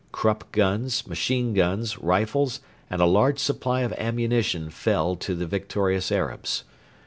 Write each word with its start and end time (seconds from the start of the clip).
Krupp 0.11 0.51
guns, 0.51 1.05
machine 1.05 1.53
guns, 1.53 1.99
rifles, 1.99 2.59
and 2.89 3.03
a 3.03 3.05
large 3.05 3.37
supply 3.37 3.81
of 3.81 3.93
ammunition 3.99 4.71
fell 4.71 5.15
to 5.17 5.35
the 5.35 5.45
victorious 5.45 6.11
Arabs. 6.11 6.63